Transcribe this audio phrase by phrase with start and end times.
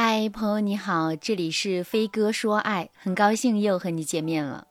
[0.00, 4.68] 嗨，朋友你好，这里是飞哥说爱，很高兴又和你见面了。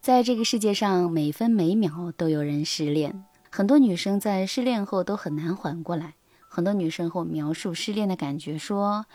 [0.00, 6.14] 在这个世界上，每分每秒都有人失恋，很多女生在失恋后都很难缓过来。
[6.48, 9.06] 很多女生和我描述失恋的感觉，说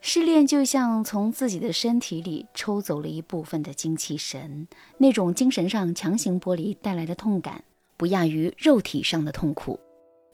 [0.00, 4.66] 失恋就像从自己的身体里抽走了一部分的精气神，
[4.98, 7.62] 那种精神上强行剥离带来的痛感，
[7.96, 9.78] 不亚于肉体上的痛苦。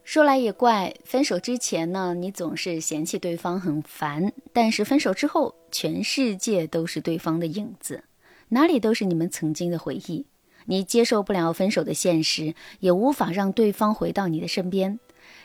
[0.06, 8.04] 说来也怪，分手之前呢，你总是嫌弃对方很烦，但是分手之后，全世界都是对方的影子，
[8.50, 10.24] 哪里都是你们曾经的回忆。
[10.66, 15.00] 你接受不了分手的现实，也无法让对方回到你的身边，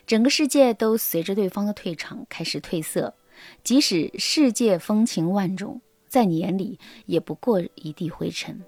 [0.05, 3.15] 整个世界都随着对方的退场开始褪色。
[3.63, 8.61] 即使世界风情万种，在你眼里也不过一地灰尘。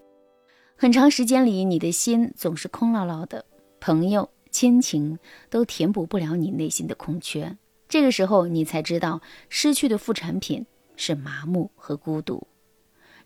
[0.75, 3.45] 很长时间里，你的心总是空落落的，
[3.79, 4.27] 朋友。
[4.53, 5.17] 亲情
[5.49, 7.57] 都填补不了你内心的空缺，
[7.89, 12.47] 这个时候你才知道失去的副产品是麻木和孤独。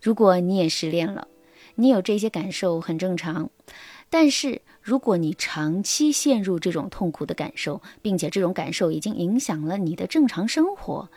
[0.02, 1.28] 如果你也失恋了，
[1.76, 3.50] 你有这些感受很正常。
[4.10, 11.10] 但是如果你长期陷入这种痛苦的感受，并且这种感受已经影响了你的正常生活，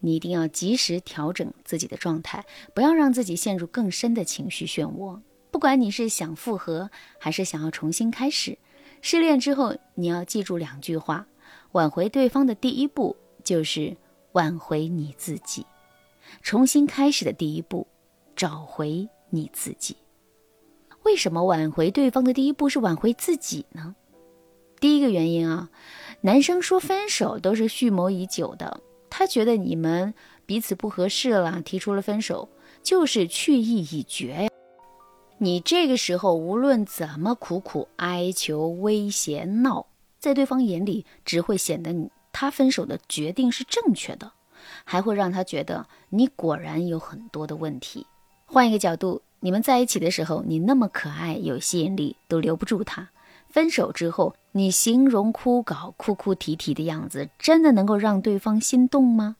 [0.00, 5.20] 你一定要及时调整自己的状态，不要让自己陷入更深的情绪漩涡。
[5.52, 8.58] 不管你是想复合，还是想要重新开始。
[9.02, 11.26] 失恋之后，你要记住两句话：
[11.72, 13.96] 挽回对方的第一步就是
[14.30, 15.66] 挽回你自己；
[16.40, 17.88] 重新开始的第一步，
[18.36, 19.96] 找回你自己。
[21.02, 23.96] 为什么挽回对方的第一步是挽回自己呢？
[24.78, 25.68] 第一个原因啊，
[26.20, 28.80] 男生说分手都是蓄谋已久的，
[29.10, 30.14] 他觉得你们
[30.46, 32.48] 彼此不合适了，提出了分手，
[32.84, 34.51] 就是去意已决呀。
[35.42, 39.86] 你这个时候无论怎么苦苦哀求、威胁、闹，
[40.20, 44.30] 在对方眼里只会显得你他分手的决定是正确的，
[44.84, 48.06] 还会让他觉得你果然有很多的问题。
[48.46, 53.08] 换一个角度，你们在一起的时候，你那么可爱、有吸引力，都留不住他；
[53.48, 59.34] 分手之后，你形容枯槁、哭哭啼啼的样子，真的能够让对方心动吗？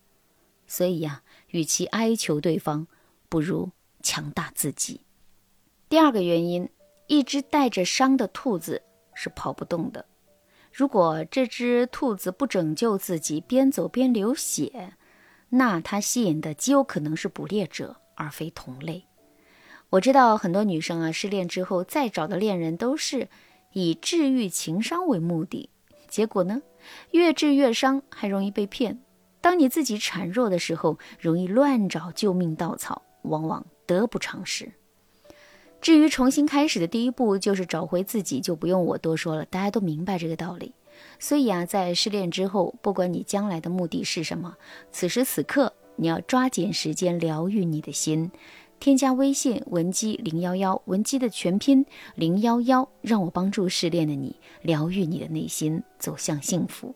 [0.66, 2.88] 所以呀，与其哀求对方，
[3.28, 3.70] 不如
[4.02, 5.02] 强大自己。
[5.92, 6.66] 第二个原因，
[7.06, 8.80] 一只带着伤的兔子
[9.12, 10.02] 是跑不动的。
[10.72, 14.94] 如果这只兔子不拯救自己，边走边流血，
[15.50, 19.04] 那它吸引的极有可能是捕猎者，而非同类。
[19.90, 23.28] 我知道很多女生啊，失恋之后再找的恋人都是
[23.74, 25.68] 以治愈情伤为目的，
[26.08, 26.62] 结果呢，
[27.10, 28.98] 越治越伤，还容易被骗。
[29.42, 34.72] 当你自己孱弱的时候，容易乱找救命稻草，往往得不偿失。
[35.82, 40.72] 至于重新开始的第一步就是找回自己，就不用我多说了，大家都明白这个道理。
[41.18, 44.56] 所以啊，在失恋之后，不管你将来的目的是什么，
[44.92, 48.30] 此时此刻你要抓紧时间疗愈你的心。
[48.78, 56.94] 添加微信文姬零幺幺，文姬的全拼零幺幺，让我帮助失恋的你疗愈你的内心，走向幸福。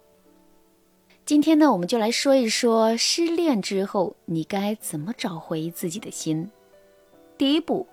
[1.24, 6.48] 今天呢，我们就来说一说失恋之后你该怎么找回自己的心。
[7.36, 7.84] 第一步。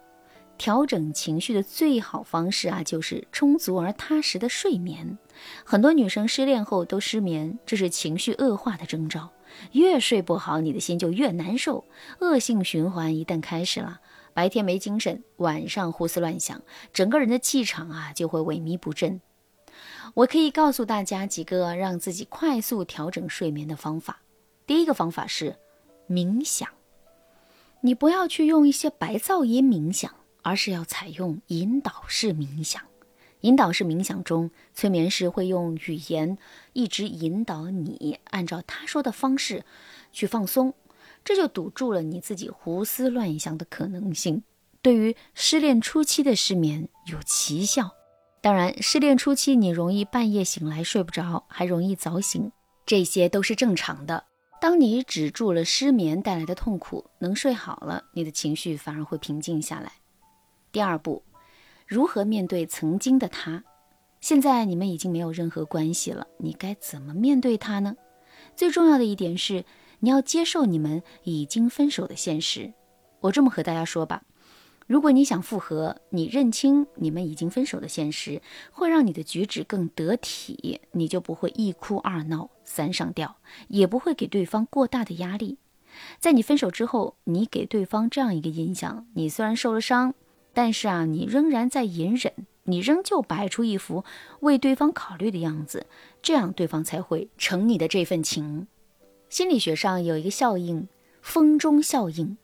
[0.57, 5.17] 调整情绪的最好方式啊，就是充足而踏实的睡眠。
[5.65, 9.29] 很多女生失恋后都失眠，这是情绪恶化的征兆。
[9.73, 11.85] 越睡不好，你的心就越难受，
[12.19, 13.99] 恶性循环一旦开始了，
[14.33, 16.61] 白天没精神，晚上胡思乱想，
[16.93, 19.21] 整个人的气场啊就会萎靡不振。
[20.15, 24.21] 我可以告诉大家几个让自己快速调整睡眠的方法。
[24.65, 25.55] 第一个方法是
[26.09, 26.69] 冥想，
[27.81, 30.13] 你不要去用一些白噪音冥想。
[30.43, 32.83] 而是要采用引导式冥想。
[33.41, 36.37] 引导式冥想中，催眠师会用语言
[36.71, 39.65] 一直引导你按照他说的方式
[40.13, 40.73] 去放松，
[41.25, 44.43] 这就堵住了你自己胡思乱想的可能性。
[44.81, 47.91] 对于失恋初期的失眠有奇效。
[48.41, 52.51] 当然，失恋初期你容易半夜醒来睡不着，还容易早醒，
[52.85, 54.25] 这些都是正常的。
[54.61, 59.91] 当你止住了失眠带来的痛苦，能睡好了，你的情绪反而会平静下来。
[60.73, 61.21] 第二步，
[61.85, 63.63] 如何面对曾经的他？
[64.19, 67.95] 现在你们已经没有任何关系了，你该怎么面对他呢？
[68.55, 69.65] 最重要的一点是，
[69.99, 72.73] 你要接受你们已经分手的现实。
[73.19, 74.23] 我这么和大家说吧，
[74.87, 78.41] 如果你想复合，你认清你们已经分手的现实，
[78.71, 83.35] 会让你的举止更得体，你就不会一哭二闹三上吊，
[83.67, 85.59] 也不会给对方过大的压力。
[86.19, 90.15] 在你分手之后，你给对方这样一个印象：你虽然受了伤。
[90.53, 92.31] 但是啊，你仍然在隐忍，
[92.63, 94.05] 你仍旧摆出一副
[94.41, 95.87] 为对方考虑的样子，
[96.21, 98.67] 这样对方才会成你的这份情。
[99.29, 100.87] 心理学上有一个效应——
[101.21, 102.37] 风中效应。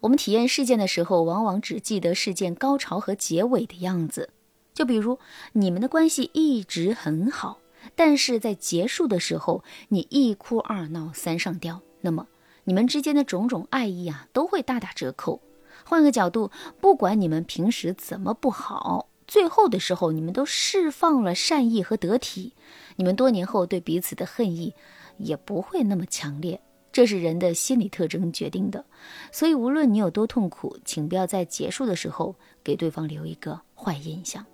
[0.00, 4.30] 我们体验事件的时候，往往只记得事件高潮和结尾的样子。
[4.72, 5.18] 就比如
[5.52, 7.58] 你们的关系一直很好，
[7.94, 12.28] 但是在结束的时候，你一哭二闹三上吊，那么
[12.64, 15.42] 你们之间的种种爱意啊，都会大打折扣。
[15.84, 16.50] 换个角度，
[16.80, 22.54] 不管你们平时怎么不好，最后的时候你们都释放了善意和得体，
[22.96, 24.74] 你们多年后对彼此的恨意
[25.18, 26.60] 也不会那么强烈。
[26.92, 28.84] 这是人的心理特征决定的，
[29.30, 34.44] 所以无论你有多痛苦，请不要在结束的时候给对方留一个坏印象。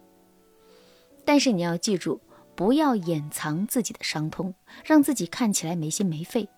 [1.24, 2.20] 但是你要记住，
[2.54, 4.54] 不要掩藏自己的伤痛，
[4.84, 6.48] 让自己看起来没心没肺。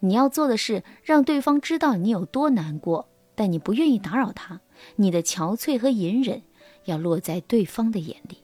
[0.00, 3.08] 你要做的是让对方知道你有多难过，
[3.40, 4.60] 但你不愿意打扰他。
[4.96, 6.42] 你的憔悴和隐忍
[6.84, 8.42] 要落在对方的眼里。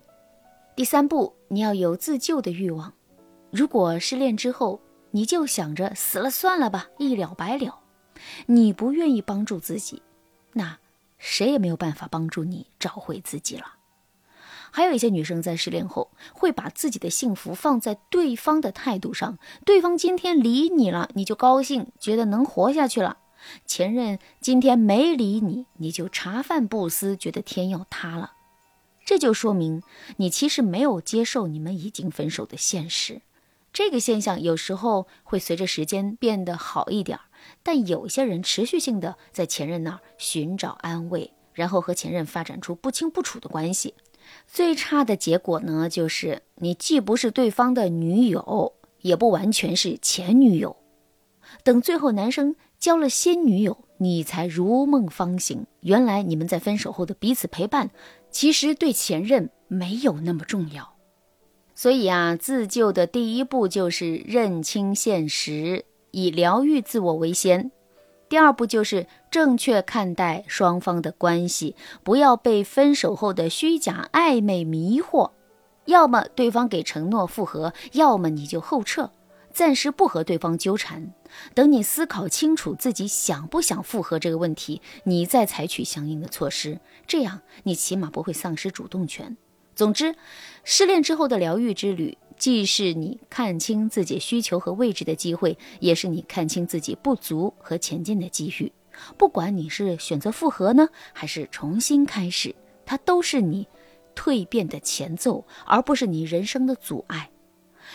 [0.74, 2.94] 第三步，你要有自救的欲望。
[3.50, 7.80] 如果失恋之后，你就想着死了算了吧，一了百了。
[8.46, 10.00] 你不愿意帮助自己，
[10.54, 10.78] 那
[11.18, 13.74] 谁也没有办法帮助你找回自己了。
[14.70, 19.36] 还有一些女生在失恋后，会把自己的幸福放在对方的态度上。
[19.66, 23.18] 对方今天理你了，你就高兴，觉得能活下去了；
[23.64, 28.32] 前任今天没理你，你就茶饭不思，觉得天要塌了。
[29.04, 29.82] 这就说明
[30.16, 33.22] 你其实没有接受你们已经分手的现实。
[33.72, 37.24] 这个现象有时候会随着时间变得好一点儿，
[37.62, 43.94] 但有些人持续性的在前任那儿寻找安慰，然后和前任发展出不清不楚的关系。
[44.46, 48.72] 最差的结果呢，就是你既不是对方的女友，
[49.02, 50.76] 也不完全是前女友。
[51.62, 57.90] 等最后男生交了新女友，你才如梦方醒，原来你们在分手后的彼此陪伴，
[58.30, 60.94] 其实对前任没有那么重要。
[61.74, 67.70] 所以啊，自救的第一步就是认清现实，以疗愈自我为先。
[68.28, 75.30] 第二步就是正确看待双方的关系，不要被分手后的虚假暧昧迷惑。
[75.84, 79.12] 要么对方给承诺复合，要么你就后撤，
[79.56, 81.14] 暂时不和对方纠缠。
[81.54, 86.78] 等你思考清楚自己想不想复合这个问题，你再采取相应的措施。
[87.06, 89.34] 这样你起码不会丧失主动权。
[89.74, 90.14] 总之，
[90.62, 98.70] 失恋之后的疗愈之旅，既是你看清自己需求和位置的机会，也是你看清自己不足和前进的机遇。
[99.16, 102.54] 不管你是选择复合呢，还是重新开始，
[102.84, 103.66] 它都是你
[104.14, 107.30] 蜕变的前奏，而不是你人生的阻碍。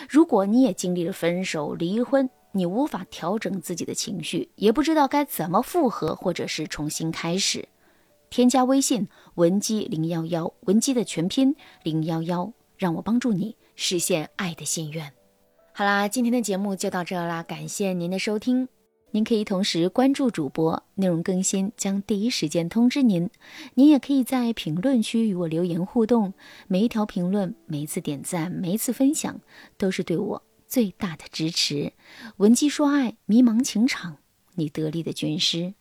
[0.09, 7.67] 如果你也经历了分手、离婚，你无法调整自己的情绪，也不知道该怎么复合，或者是重新开始。
[8.29, 15.11] 添加微信文姬零幺幺，文姬的全拼零幺幺，让我帮助你实现爱的心愿。
[15.73, 18.67] 好啦，今天的节目就到这啦，感谢您的收听。
[19.13, 23.29] 您可以同时关注主播，内容更新将第一时间通知您。
[23.73, 26.33] 您也可以在评论区与我留言互动，
[26.67, 29.41] 每一条评论、每一次点赞、每一次分享，
[29.77, 31.91] 都是对我最大的支持。
[32.37, 34.17] 文姬说爱，迷茫情场，
[34.55, 35.73] 你得力的军师。